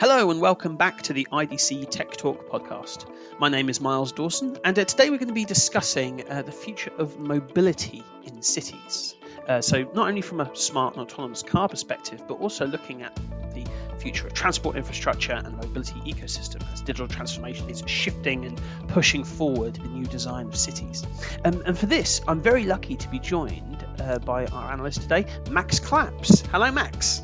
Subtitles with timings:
[0.00, 3.10] Hello and welcome back to the IDC Tech Talk podcast.
[3.40, 6.52] My name is Miles Dawson, and uh, today we're going to be discussing uh, the
[6.52, 9.16] future of mobility in cities.
[9.48, 13.12] Uh, so, not only from a smart and autonomous car perspective, but also looking at
[13.54, 13.66] the
[13.98, 19.74] future of transport infrastructure and mobility ecosystem as digital transformation is shifting and pushing forward
[19.74, 21.04] the new design of cities.
[21.44, 25.26] Um, and for this, I'm very lucky to be joined uh, by our analyst today,
[25.50, 26.42] Max Claps.
[26.42, 27.22] Hello, Max.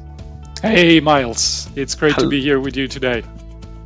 [0.65, 1.69] Hey, Miles.
[1.77, 2.25] It's great Hello.
[2.25, 3.23] to be here with you today.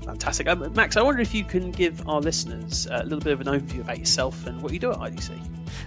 [0.05, 0.47] Fantastic.
[0.47, 3.49] Um, Max, I wonder if you can give our listeners a little bit of an
[3.49, 5.37] overview about yourself and what you do at IDC.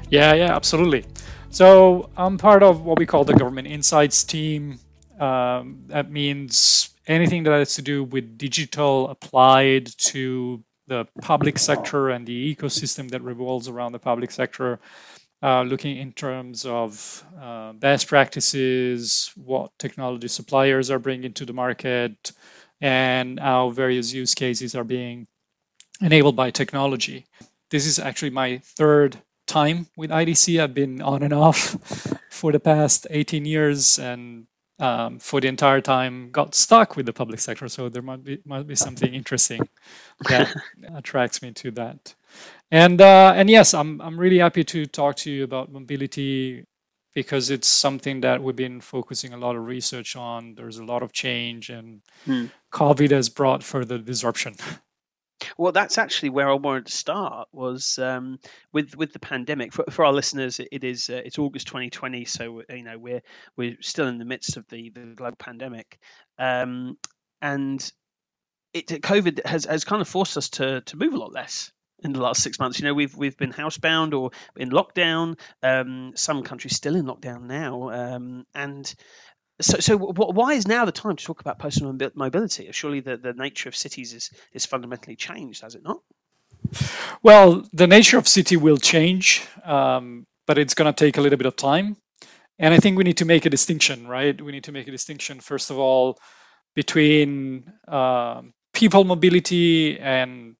[0.09, 1.05] Yeah, yeah, absolutely.
[1.49, 4.79] So I'm part of what we call the Government Insights team.
[5.17, 12.09] Um, that means anything that has to do with digital applied to the public sector
[12.09, 14.81] and the ecosystem that revolves around the public sector
[15.43, 21.53] uh, looking in terms of uh, best practices, what technology suppliers are bringing to the
[21.53, 22.31] market,
[22.81, 25.27] and how various use cases are being
[26.01, 27.25] enabled by technology.
[27.69, 30.61] This is actually my third time with IDC.
[30.61, 31.75] I've been on and off
[32.31, 34.47] for the past 18 years, and
[34.81, 37.69] um, for the entire time got stuck with the public sector.
[37.69, 39.61] So there might be might be something interesting
[40.27, 40.53] that
[40.95, 42.13] attracts me to that.
[42.71, 46.65] And uh, and yes, I'm I'm really happy to talk to you about mobility
[47.13, 50.55] because it's something that we've been focusing a lot of research on.
[50.55, 52.45] There's a lot of change, and hmm.
[52.73, 54.55] COVID has brought further disruption.
[55.57, 57.47] Well, that's actually where I wanted to start.
[57.51, 58.39] Was um,
[58.73, 59.73] with with the pandemic.
[59.73, 63.21] For, for our listeners, it is uh, it's August 2020, so you know we're
[63.57, 65.99] we're still in the midst of the the global pandemic,
[66.37, 66.97] um,
[67.41, 67.91] and
[68.73, 71.71] it COVID has has kind of forced us to to move a lot less
[72.03, 72.79] in the last six months.
[72.79, 75.39] You know, we've we've been housebound or in lockdown.
[75.61, 78.93] Um, some countries still in lockdown now, um, and
[79.61, 82.69] so, so why is now the time to talk about personal mobility?
[82.71, 86.01] Surely the, the nature of cities is, is fundamentally changed, has it not?
[87.23, 91.37] Well, the nature of city will change, um, but it's going to take a little
[91.37, 91.97] bit of time.
[92.59, 94.39] And I think we need to make a distinction, right?
[94.39, 96.19] We need to make a distinction, first of all,
[96.75, 98.41] between uh,
[98.73, 100.55] people mobility and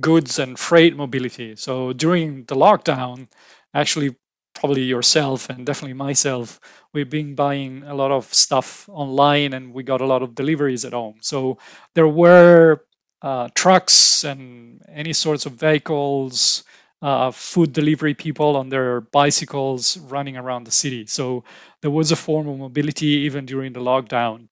[0.00, 1.56] goods and freight mobility.
[1.56, 3.28] So during the lockdown,
[3.72, 4.16] actually,
[4.56, 6.60] probably yourself and definitely myself,
[6.92, 10.84] we've been buying a lot of stuff online and we got a lot of deliveries
[10.84, 11.16] at home.
[11.20, 11.58] So
[11.94, 12.84] there were
[13.22, 16.64] uh, trucks and any sorts of vehicles,
[17.02, 21.06] uh, food delivery people on their bicycles running around the city.
[21.06, 21.44] So
[21.82, 24.48] there was a form of mobility even during the lockdown.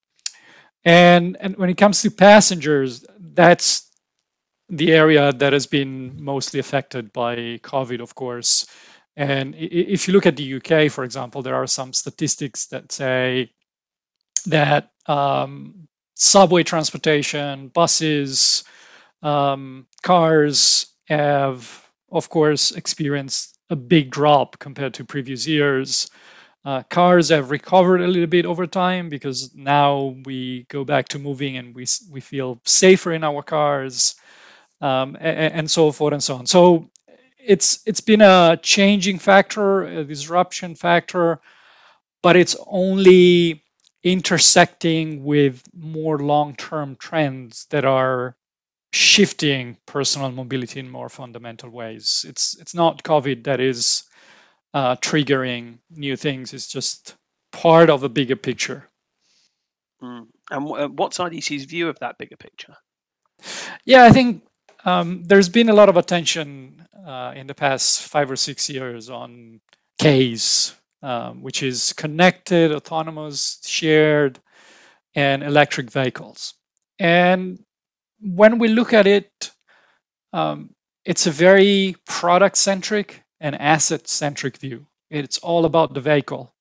[0.84, 3.90] And, and when it comes to passengers, that's
[4.68, 8.66] the area that has been mostly affected by COVID, of course.
[9.16, 13.50] And if you look at the UK, for example, there are some statistics that say
[14.46, 18.64] that um, subway transportation, buses,
[19.22, 26.10] um, cars have, of course, experienced a big drop compared to previous years.
[26.64, 31.18] Uh, cars have recovered a little bit over time because now we go back to
[31.18, 34.14] moving and we we feel safer in our cars
[34.80, 36.46] um, and, and, so forth and so on.
[36.46, 36.90] So
[37.46, 41.40] it's it's been a changing factor, a disruption factor,
[42.22, 43.62] but it's only
[44.02, 48.36] intersecting with more long-term trends that are
[48.92, 52.24] shifting personal mobility in more fundamental ways.
[52.28, 54.04] It's it's not COVID that is
[54.72, 56.52] uh, triggering new things.
[56.52, 57.16] It's just
[57.52, 58.88] part of a bigger picture.
[60.02, 60.26] Mm.
[60.50, 62.74] And what's IDC's view of that bigger picture?
[63.84, 64.42] Yeah, I think
[64.84, 69.10] um, there's been a lot of attention uh, in the past five or six years
[69.10, 69.60] on
[69.98, 74.38] CASE, um, which is connected, autonomous, shared,
[75.14, 76.54] and electric vehicles.
[76.98, 77.58] And
[78.20, 79.50] when we look at it,
[80.32, 80.70] um,
[81.04, 84.86] it's a very product centric and asset centric view.
[85.10, 86.54] It's all about the vehicle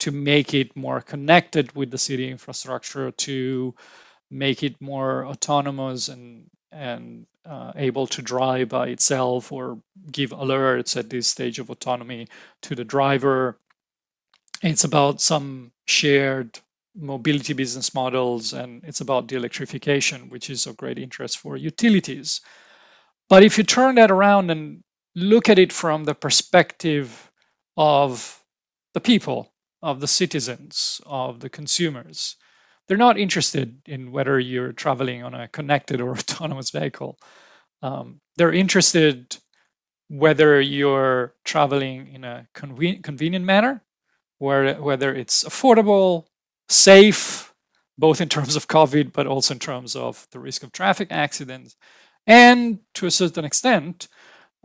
[0.00, 3.74] to make it more connected with the city infrastructure, to
[4.30, 9.78] make it more autonomous and and uh, able to drive by itself or
[10.12, 12.28] give alerts at this stage of autonomy
[12.62, 13.58] to the driver.
[14.62, 16.58] It's about some shared
[16.94, 22.40] mobility business models and it's about the electrification, which is of great interest for utilities.
[23.28, 24.82] But if you turn that around and
[25.14, 27.30] look at it from the perspective
[27.76, 28.42] of
[28.92, 29.52] the people,
[29.82, 32.36] of the citizens, of the consumers,
[32.90, 37.16] they're not interested in whether you're traveling on a connected or autonomous vehicle.
[37.82, 39.36] Um, they're interested
[40.08, 43.80] whether you're traveling in a conven- convenient manner,
[44.38, 46.24] where, whether it's affordable,
[46.68, 47.54] safe,
[47.96, 51.76] both in terms of COVID, but also in terms of the risk of traffic accidents,
[52.26, 54.08] and to a certain extent,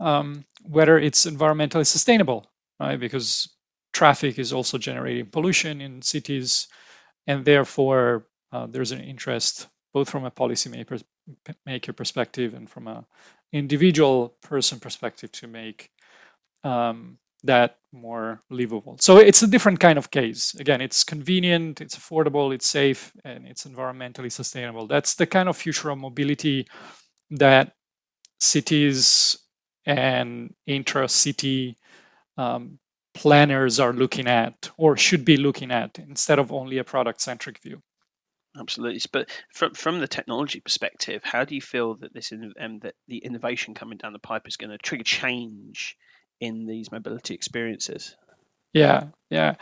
[0.00, 2.50] um, whether it's environmentally sustainable,
[2.80, 2.98] right?
[2.98, 3.48] Because
[3.92, 6.66] traffic is also generating pollution in cities,
[7.26, 11.02] and therefore uh, there's an interest both from a policymaker
[11.64, 13.04] maker perspective and from a
[13.52, 15.90] individual person perspective to make
[16.64, 18.96] um, that more livable.
[19.00, 20.54] So it's a different kind of case.
[20.54, 24.86] Again, it's convenient, it's affordable, it's safe, and it's environmentally sustainable.
[24.86, 26.66] That's the kind of future of mobility
[27.30, 27.72] that
[28.40, 29.36] cities
[29.86, 31.76] and intra-city
[32.36, 32.78] um,
[33.16, 37.82] planners are looking at or should be looking at instead of only a product-centric view.
[38.58, 42.94] Absolutely, but from from the technology perspective, how do you feel that this um, that
[43.08, 45.96] the innovation coming down the pipe is going to trigger change
[46.40, 48.16] in these mobility experiences?
[48.72, 49.54] Yeah, yeah.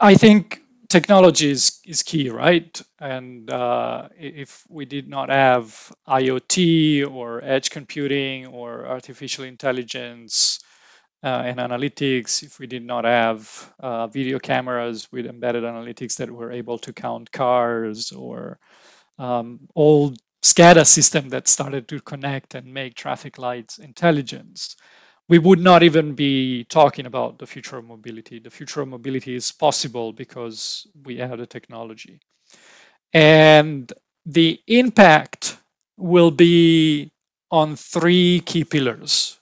[0.00, 2.80] I think technology is, is key, right?
[2.98, 10.60] And uh, if we did not have IoT or edge computing or artificial intelligence
[11.22, 16.30] uh, and analytics, if we did not have uh, video cameras with embedded analytics that
[16.30, 18.58] were able to count cars or
[19.18, 24.76] um, old SCADA system that started to connect and make traffic lights intelligence,
[25.28, 28.38] we would not even be talking about the future of mobility.
[28.38, 32.20] The future of mobility is possible because we have the technology.
[33.12, 33.92] And
[34.24, 35.58] the impact
[35.98, 37.12] will be
[37.50, 39.39] on three key pillars.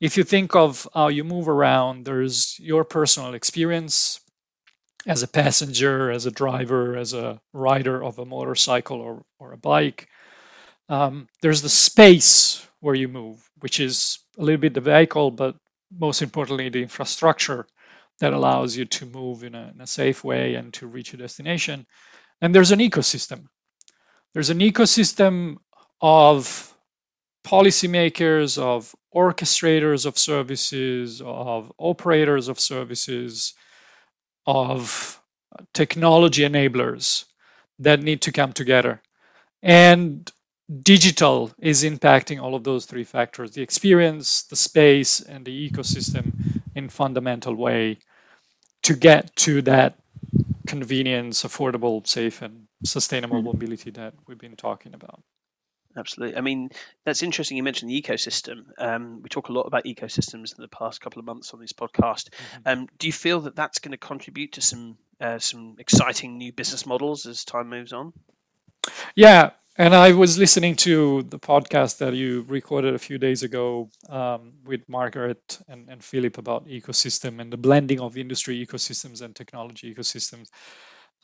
[0.00, 4.20] If you think of how you move around, there's your personal experience
[5.06, 9.58] as a passenger, as a driver, as a rider of a motorcycle or, or a
[9.58, 10.08] bike.
[10.88, 15.54] Um, there's the space where you move, which is a little bit the vehicle, but
[15.98, 17.66] most importantly, the infrastructure
[18.20, 21.20] that allows you to move in a, in a safe way and to reach your
[21.20, 21.86] destination.
[22.40, 23.44] And there's an ecosystem.
[24.32, 25.56] There's an ecosystem
[26.00, 26.74] of
[27.44, 33.54] policymakers, of orchestrators of services, of operators of services,
[34.46, 35.20] of
[35.74, 37.24] technology enablers
[37.78, 39.02] that need to come together.
[39.62, 40.30] And
[40.82, 46.32] digital is impacting all of those three factors the experience the space and the ecosystem
[46.76, 47.98] in fundamental way
[48.82, 49.98] to get to that
[50.68, 53.46] convenience affordable safe and sustainable mm-hmm.
[53.46, 55.20] mobility that we've been talking about
[55.96, 56.70] absolutely i mean
[57.04, 60.68] that's interesting you mentioned the ecosystem um, we talk a lot about ecosystems in the
[60.68, 62.62] past couple of months on this podcast mm-hmm.
[62.66, 66.52] um, do you feel that that's going to contribute to some uh, some exciting new
[66.52, 68.12] business models as time moves on
[69.14, 69.50] yeah
[69.80, 74.52] and I was listening to the podcast that you recorded a few days ago um,
[74.66, 79.94] with Margaret and, and Philip about ecosystem and the blending of industry ecosystems and technology
[79.94, 80.48] ecosystems.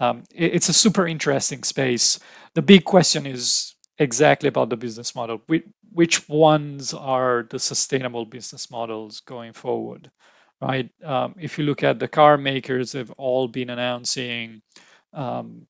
[0.01, 2.21] Um, it, it's a super interesting space.
[2.55, 3.66] The big question is
[3.99, 5.41] exactly about the business model.
[5.93, 10.11] Which, ones are the sustainable business models going forward?
[10.61, 10.91] Right.
[11.05, 14.63] Um, if you look at the car makers, they've all been announcing
[15.13, 15.67] um,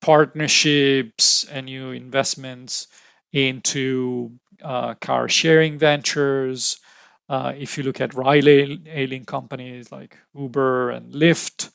[0.00, 2.86] partnerships and new investments
[3.32, 4.30] into
[4.62, 6.78] uh, car sharing ventures.
[7.28, 11.70] Uh, if you look at ride hailing companies like Uber and Lyft,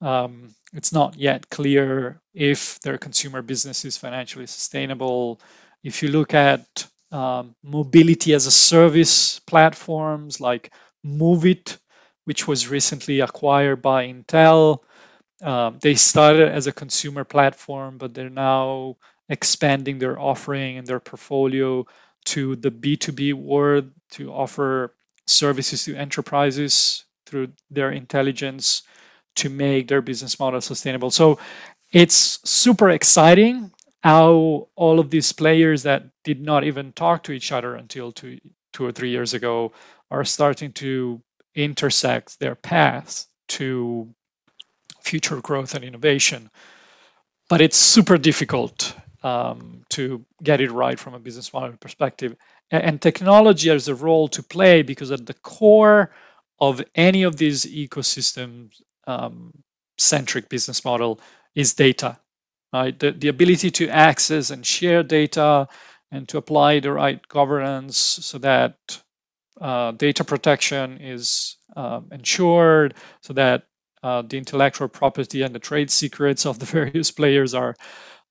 [0.00, 5.40] um, it's not yet clear if their consumer business is financially sustainable.
[5.82, 10.72] If you look at um, mobility as a service platforms like
[11.06, 11.78] Moovit,
[12.24, 14.80] which was recently acquired by Intel,
[15.42, 18.96] um, they started as a consumer platform, but they're now
[19.28, 21.86] expanding their offering and their portfolio
[22.24, 24.94] to the B2B world to offer
[25.26, 28.82] services to enterprises through their intelligence
[29.36, 31.10] to make their business model sustainable.
[31.10, 31.38] So
[31.92, 33.70] it's super exciting
[34.02, 38.38] how all of these players that did not even talk to each other until two,
[38.72, 39.72] two or three years ago
[40.10, 41.22] are starting to
[41.54, 44.08] intersect their paths to
[45.00, 46.50] future growth and innovation.
[47.48, 52.36] But it's super difficult um, to get it right from a business model perspective.
[52.70, 56.10] And technology has a role to play because at the core
[56.60, 58.70] of any of these ecosystem
[59.06, 59.52] um,
[59.98, 61.20] centric business model
[61.54, 62.18] is data.
[62.72, 62.98] Right?
[62.98, 65.68] The, the ability to access and share data
[66.10, 68.76] and to apply the right governance so that
[69.60, 73.64] uh, data protection is um, ensured, so that
[74.02, 77.74] uh, the intellectual property and the trade secrets of the various players are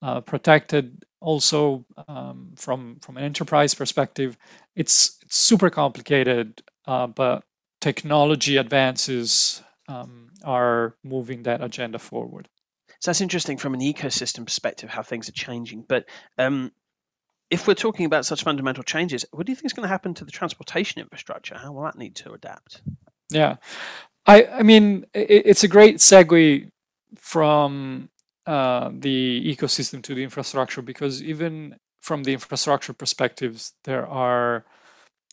[0.02, 4.36] uh, protected also um, from from an enterprise perspective
[4.76, 7.42] it's, it's super complicated uh, but
[7.80, 12.48] technology advances um, are moving that agenda forward
[13.00, 15.84] So that's interesting from an ecosystem perspective how things are changing.
[15.88, 16.06] But
[16.38, 16.72] um,
[17.50, 20.14] if we're talking about such fundamental changes, what do you think is going to happen
[20.14, 21.56] to the transportation infrastructure?
[21.56, 22.82] How will that need to adapt?
[23.30, 23.56] Yeah,
[24.26, 26.70] I, I mean, it, it's a great segue
[27.16, 28.08] from
[28.46, 34.64] uh, the ecosystem to the infrastructure because even from the infrastructure perspectives, there are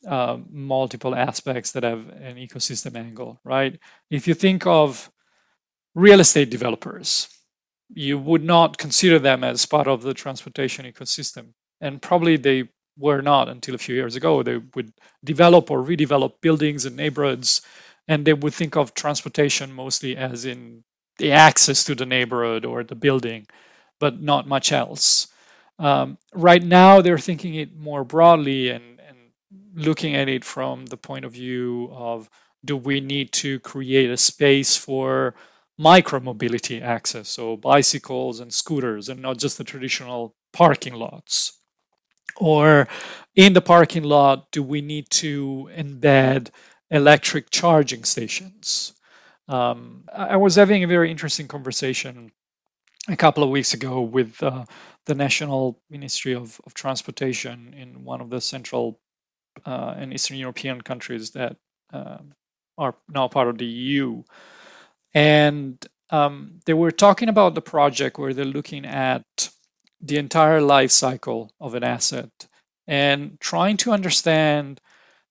[0.07, 3.79] uh, multiple aspects that have an ecosystem angle, right?
[4.09, 5.09] If you think of
[5.95, 7.27] real estate developers,
[7.93, 11.53] you would not consider them as part of the transportation ecosystem.
[11.81, 14.43] And probably they were not until a few years ago.
[14.43, 14.93] They would
[15.23, 17.61] develop or redevelop buildings and neighborhoods,
[18.07, 20.83] and they would think of transportation mostly as in
[21.17, 23.47] the access to the neighborhood or the building,
[23.99, 25.27] but not much else.
[25.79, 28.90] Um, right now, they're thinking it more broadly and,
[29.73, 32.29] looking at it from the point of view of
[32.65, 35.35] do we need to create a space for
[35.79, 41.59] micromobility access, so bicycles and scooters, and not just the traditional parking lots?
[42.37, 42.87] Or
[43.35, 46.49] in the parking lot, do we need to embed
[46.91, 48.93] electric charging stations?
[49.47, 52.31] Um, I was having a very interesting conversation
[53.09, 54.65] a couple of weeks ago with uh,
[55.05, 58.99] the National Ministry of, of, Transportation in one of the Central
[59.65, 61.57] uh, and Eastern European countries that
[61.93, 62.17] uh,
[62.77, 64.23] are now part of the EU.
[65.13, 69.49] And um, they were talking about the project where they're looking at
[70.01, 72.29] the entire life cycle of an asset
[72.87, 74.81] and trying to understand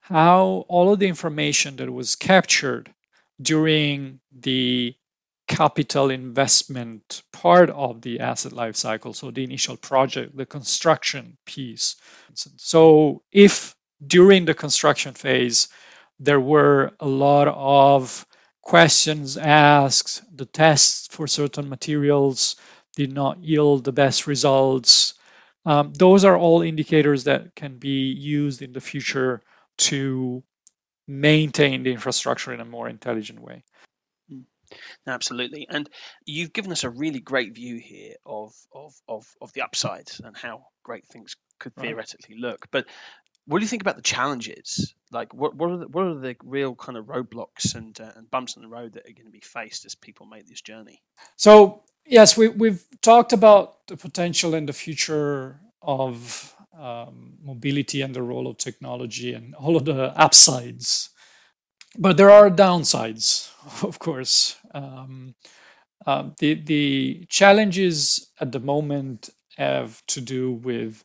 [0.00, 2.92] how all of the information that was captured
[3.42, 4.94] during the
[5.48, 11.96] capital investment part of the asset life cycle, so the initial project, the construction piece.
[12.34, 13.74] So if
[14.06, 15.68] during the construction phase
[16.20, 18.26] there were a lot of
[18.62, 22.56] questions asked, the tests for certain materials
[22.94, 25.14] did not yield the best results.
[25.64, 29.40] Um, those are all indicators that can be used in the future
[29.78, 30.42] to
[31.08, 33.64] maintain the infrastructure in a more intelligent way.
[34.30, 34.44] Mm.
[35.06, 35.88] Absolutely, and
[36.26, 40.36] you've given us a really great view here of of of, of the upsides and
[40.36, 42.42] how great things could theoretically right.
[42.42, 42.66] look.
[42.70, 42.86] But
[43.50, 44.94] what do you think about the challenges?
[45.10, 48.30] Like, what what are the, what are the real kind of roadblocks and uh, and
[48.30, 51.02] bumps in the road that are going to be faced as people make this journey?
[51.34, 58.14] So yes, we we've talked about the potential and the future of um, mobility and
[58.14, 61.10] the role of technology and all of the upsides.
[61.98, 63.50] But there are downsides,
[63.82, 64.56] of course.
[64.72, 65.34] Um,
[66.06, 71.04] uh, the the challenges at the moment have to do with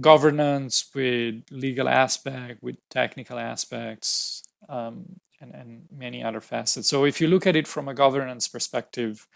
[0.00, 5.04] governance, with legal aspect, with technical aspects, um,
[5.40, 6.88] and, and many other facets.
[6.88, 9.26] So if you look at it from a governance perspective,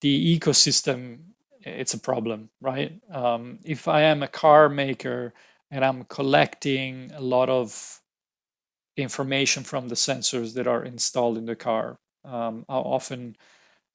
[0.00, 1.18] the ecosystem
[1.64, 3.00] it's a problem, right?
[3.10, 5.32] Um, if I am a car maker
[5.70, 8.00] and I'm collecting a lot of
[8.96, 13.36] information from the sensors that are installed in the car, um, how often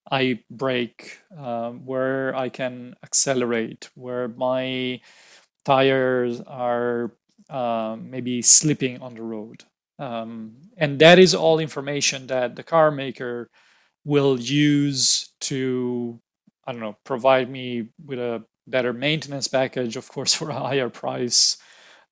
[0.10, 5.02] I brake, um, where I can accelerate, where my
[5.68, 7.12] tires are
[7.50, 9.64] uh, maybe slipping on the road.
[10.00, 13.50] Um, and that is all information that the car maker
[14.06, 16.20] will use to
[16.68, 20.90] I don't know, provide me with a better maintenance package, of course, for a higher
[20.90, 21.58] price,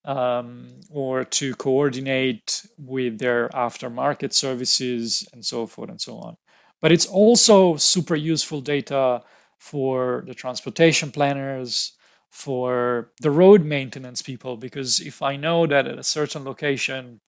[0.05, 6.37] um, or to coordinate with their aftermarket services and so forth and so on.
[6.81, 9.23] But it's also super useful data
[9.59, 11.93] for the transportation planners,
[12.35, 17.21] for the road maintenance people, because if I know that at a certain location,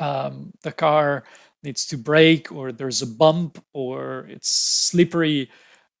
[0.00, 1.22] um, the car
[1.62, 5.48] needs to brake or there's a bump or it's slippery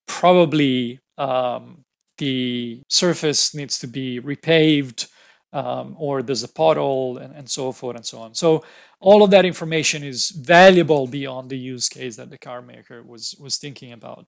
[0.08, 1.84] probably um,
[2.18, 5.06] the surface needs to be repaved
[5.52, 8.34] um, or there's a pothole and, and so forth and so on.
[8.34, 8.64] So
[8.98, 13.36] all of that information is valuable beyond the use case that the car maker was
[13.38, 14.26] was thinking about.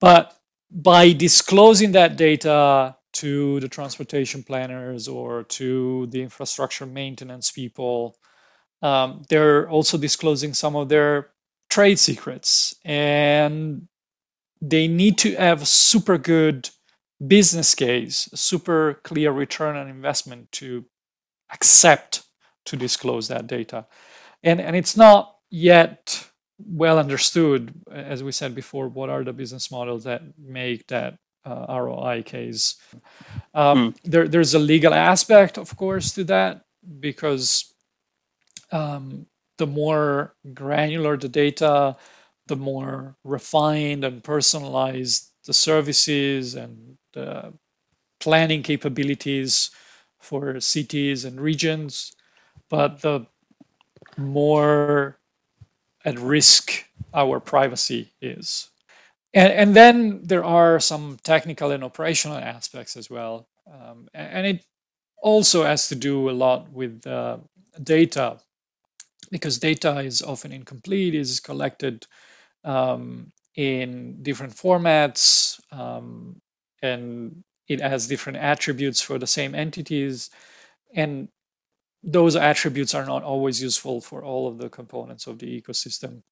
[0.00, 0.36] But
[0.70, 8.16] by disclosing that data to the transportation planners or to the infrastructure maintenance people,
[8.82, 11.30] um, they're also disclosing some of their
[11.68, 12.74] trade secrets.
[12.84, 13.88] And
[14.62, 16.68] they need to have super good
[17.26, 20.84] business case, super clear return on investment to
[21.52, 22.22] accept
[22.66, 23.86] to disclose that data.
[24.42, 26.29] And, and it's not yet
[26.66, 31.66] well understood, as we said before, what are the business models that make that uh,
[31.68, 32.76] ROI case.
[33.54, 33.96] Um, mm.
[34.04, 36.62] there, there's a legal aspect, of course, to that
[37.00, 37.72] because
[38.72, 39.26] um,
[39.58, 41.96] the more granular the data,
[42.46, 47.52] the more refined and personalized the services and the
[48.20, 49.70] planning capabilities
[50.18, 52.12] for cities and regions,
[52.68, 53.26] but the
[54.18, 55.19] more
[56.04, 58.70] at risk our privacy is.
[59.34, 63.48] And, and then there are some technical and operational aspects as well.
[63.72, 64.64] Um, and it
[65.22, 67.38] also has to do a lot with uh,
[67.82, 68.38] data
[69.30, 72.06] because data is often incomplete, is collected
[72.64, 76.40] um, in different formats, um,
[76.82, 80.30] and it has different attributes for the same entities.
[80.94, 81.28] And
[82.02, 86.22] those attributes are not always useful for all of the components of the ecosystem.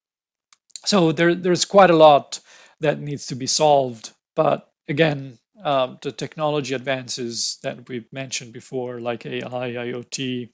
[0.85, 2.41] So there, there's quite a lot
[2.81, 4.13] that needs to be solved.
[4.35, 10.51] But again, um, the technology advances that we've mentioned before, like AI, IoT,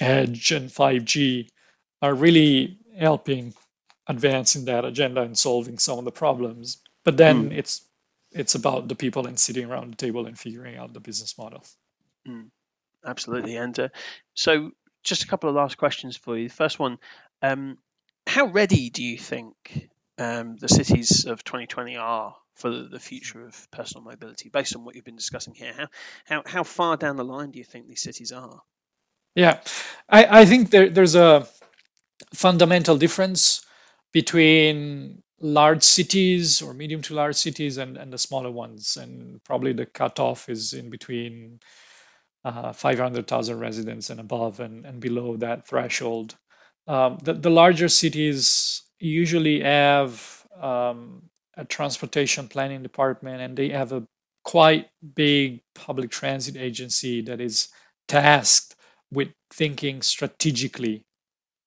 [0.00, 1.48] Edge, and 5G,
[2.02, 3.54] are really helping
[4.08, 6.78] advance in that agenda and solving some of the problems.
[7.04, 7.56] But then mm.
[7.56, 7.84] it's
[8.32, 11.64] it's about the people and sitting around the table and figuring out the business model.
[12.26, 12.50] Mm.
[13.04, 13.56] Absolutely.
[13.56, 13.88] And uh,
[14.34, 14.72] so,
[15.04, 16.48] just a couple of last questions for you.
[16.48, 16.98] The first one
[17.42, 17.78] um,
[18.26, 19.88] How ready do you think
[20.18, 24.96] um, the cities of 2020 are for the, future of personal mobility, based on what
[24.96, 25.72] you've been discussing here?
[25.76, 25.86] How,
[26.24, 28.60] how, how far down the line do you think these cities are?
[29.36, 29.60] Yeah,
[30.08, 31.46] I, I think there, there's a
[32.34, 33.64] fundamental difference
[34.12, 38.96] between large cities or medium to large cities and, and the smaller ones.
[38.96, 41.60] And probably the cutoff is in between
[42.48, 46.36] uh, 500,000 residents and above and, and below that threshold.
[46.86, 51.22] Um, the, the larger cities usually have um,
[51.56, 54.06] a transportation planning department and they have a
[54.44, 57.68] quite big public transit agency that is
[58.06, 58.74] tasked
[59.12, 61.04] with thinking strategically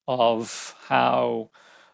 [0.08, 1.52] of how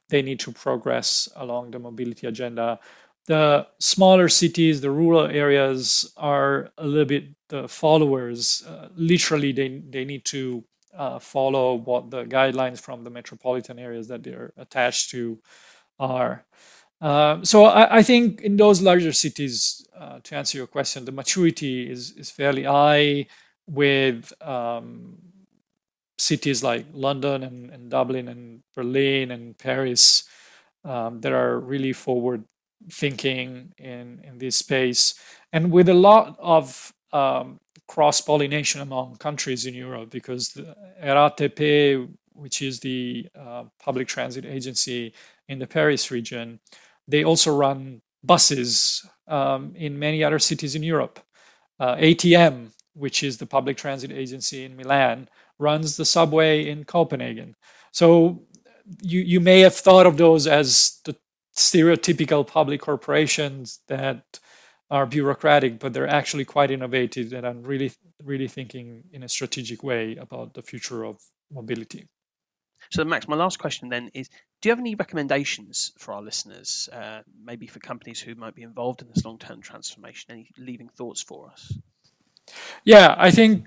[0.09, 2.79] they need to progress along the mobility agenda.
[3.27, 8.63] The smaller cities, the rural areas are a little bit the followers.
[8.67, 10.63] Uh, literally, they, they need to
[10.97, 15.39] uh, follow what the guidelines from the metropolitan areas that they're attached to
[15.99, 16.45] are.
[16.99, 21.11] Uh, so I, I, think in those larger cities, uh, to answer your question, the
[21.11, 23.27] maturity is, is fairly high
[23.67, 25.17] with um,
[26.17, 30.23] cities like London and, and, Dublin and Berlin and Paris
[30.83, 32.43] um, that are really forward
[32.91, 35.15] thinking in, in this space.
[35.53, 42.09] And with a lot of um, cross pollination among countries in Europe because the RATP,
[42.33, 45.13] which is the uh, public transit agency
[45.47, 46.59] in the Paris region,
[47.07, 51.19] they also run buses um, in many other cities in Europe.
[51.79, 57.55] Uh, ATM, which is the public transit agency in Milan, runs the subway in Copenhagen.
[57.91, 58.43] So
[59.01, 61.15] you, you may have thought of those as the
[61.57, 64.39] stereotypical public corporations that
[64.89, 67.91] are bureaucratic, but they're actually quite innovative and I'm really,
[68.23, 71.17] really thinking in a strategic way about the future of
[71.51, 72.07] mobility.
[72.91, 74.29] So, Max, my last question then is
[74.61, 78.63] Do you have any recommendations for our listeners, uh, maybe for companies who might be
[78.63, 80.31] involved in this long term transformation?
[80.31, 81.73] Any leaving thoughts for us?
[82.85, 83.65] Yeah, I think,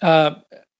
[0.00, 0.36] uh,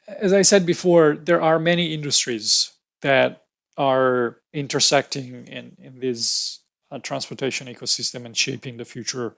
[0.09, 2.73] as I said before, there are many industries
[3.03, 3.43] that
[3.77, 9.35] are intersecting in, in this uh, transportation ecosystem and shaping the future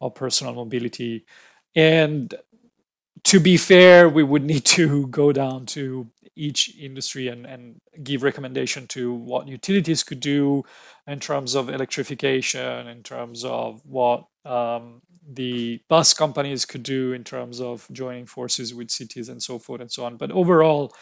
[0.00, 1.26] of personal mobility.
[1.74, 2.32] And
[3.24, 6.06] to be fair, we would need to go down to
[6.36, 10.62] each industry and, and give recommendation to what utilities could do
[11.06, 15.02] in terms of electrification, in terms of what um,
[15.32, 19.80] the bus companies could do in terms of joining forces with cities and so forth
[19.80, 20.16] and so on.
[20.16, 20.94] But overall,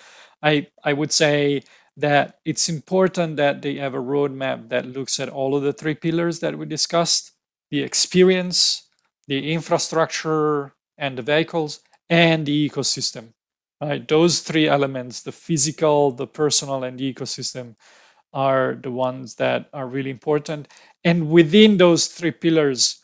[0.42, 1.62] I, I would say
[1.98, 5.94] that it's important that they have a roadmap that looks at all of the three
[5.94, 7.32] pillars that we discussed
[7.70, 8.88] the experience,
[9.26, 13.32] the infrastructure, and the vehicles, and the ecosystem.
[13.80, 14.06] Right?
[14.06, 17.74] Those three elements the physical, the personal, and the ecosystem
[18.32, 20.68] are the ones that are really important.
[21.04, 23.00] And within those three pillars,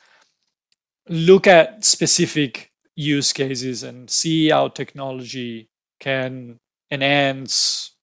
[1.09, 7.94] look at specific use cases and see how technology can enhance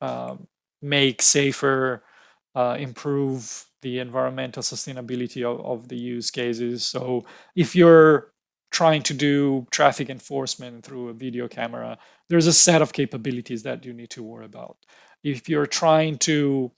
[0.00, 0.46] um,
[0.82, 2.02] make safer,
[2.54, 6.86] uh, improve the environmental sustainability of, of the use cases.
[6.86, 8.32] So if you're
[8.70, 13.84] trying to do traffic enforcement through a video camera, there's a set of capabilities that
[13.84, 14.76] you need to worry about.
[15.24, 16.70] If you're trying to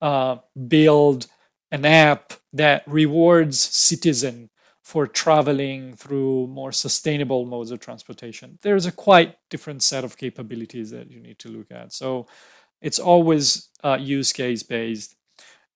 [0.00, 0.36] uh,
[0.68, 1.26] build
[1.72, 4.48] an app that rewards citizen
[4.82, 10.90] for traveling through more sustainable modes of transportation, there's a quite different set of capabilities
[10.90, 11.92] that you need to look at.
[11.92, 12.26] So
[12.80, 15.16] it's always uh, use case based.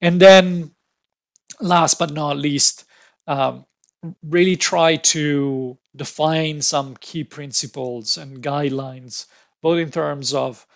[0.01, 0.73] And then
[1.61, 2.85] last but not least,
[3.27, 3.65] um,
[4.23, 9.27] really try to define some key principles and guidelines,
[9.63, 10.67] both in terms of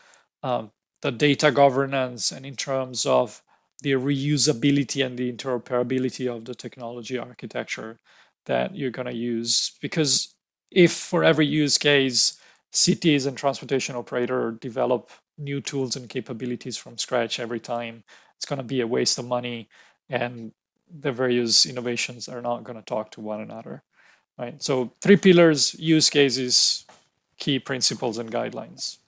[0.42, 0.70] um,
[1.02, 3.42] the data governance and in terms of
[3.82, 7.98] the reusability and the interoperability of the technology architecture
[8.46, 9.72] that you're going to use.
[9.80, 10.34] Because
[10.70, 12.40] if for every use case,
[12.72, 18.05] cities and transportation operator develop new tools and capabilities from scratch every time,
[18.37, 19.68] it's going to be a waste of money
[20.11, 20.53] and
[21.01, 23.83] the various innovations are not going to talk to one another.
[24.38, 24.62] Right.
[24.62, 26.87] So three pillars, use cases,
[27.38, 28.98] key principles and guidelines.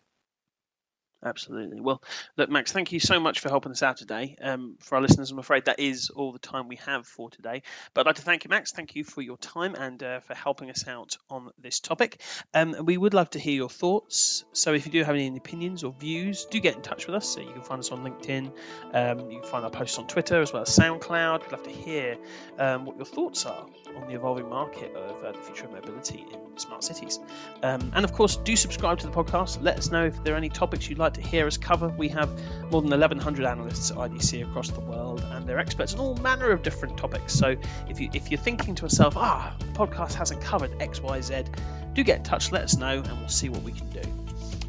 [1.22, 1.80] Absolutely.
[1.80, 2.02] Well,
[2.38, 4.37] look, Max, thank you so much for helping us out today.
[4.40, 7.62] Um, for our listeners, I'm afraid that is all the time we have for today.
[7.92, 8.72] But I'd like to thank you, Max.
[8.72, 12.22] Thank you for your time and uh, for helping us out on this topic.
[12.54, 14.44] Um, we would love to hear your thoughts.
[14.52, 17.28] So if you do have any opinions or views, do get in touch with us.
[17.28, 18.52] So you can find us on LinkedIn.
[18.94, 21.42] Um, you can find our posts on Twitter as well as SoundCloud.
[21.42, 22.16] We'd love to hear
[22.59, 26.24] um, what your thoughts are on the evolving market of uh, the future of mobility
[26.33, 27.18] in smart cities.
[27.62, 29.62] Um, and of course, do subscribe to the podcast.
[29.62, 31.88] Let us know if there are any topics you'd like to hear us cover.
[31.88, 32.29] We have
[32.70, 36.51] more than 1,100 analysts at IDC across the world, and they're experts on all manner
[36.51, 37.33] of different topics.
[37.33, 37.57] So
[37.88, 41.44] if you if you're thinking to yourself, ah, the podcast hasn't covered X, Y, Z,
[41.94, 42.53] do get in touch.
[42.53, 44.03] Let us know, and we'll see what we can do.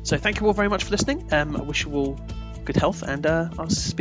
[0.04, 1.32] So thank you all very much for listening.
[1.32, 2.19] Um, I wish you all
[2.65, 3.99] good health, and uh, I'll speak